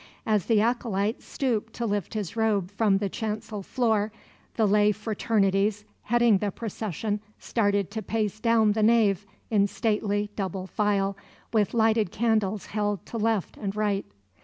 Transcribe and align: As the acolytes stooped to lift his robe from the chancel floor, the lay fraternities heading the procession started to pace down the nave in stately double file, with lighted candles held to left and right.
As 0.25 0.47
the 0.47 0.61
acolytes 0.61 1.25
stooped 1.25 1.73
to 1.73 1.85
lift 1.85 2.15
his 2.15 2.35
robe 2.35 2.71
from 2.71 2.97
the 2.97 3.07
chancel 3.07 3.61
floor, 3.61 4.11
the 4.55 4.67
lay 4.67 4.91
fraternities 4.91 5.85
heading 6.05 6.39
the 6.39 6.49
procession 6.49 7.19
started 7.37 7.91
to 7.91 8.01
pace 8.01 8.39
down 8.39 8.71
the 8.71 8.81
nave 8.81 9.27
in 9.51 9.67
stately 9.67 10.31
double 10.35 10.65
file, 10.65 11.15
with 11.53 11.75
lighted 11.75 12.09
candles 12.11 12.65
held 12.65 13.05
to 13.05 13.19
left 13.19 13.57
and 13.57 13.75
right. 13.75 14.07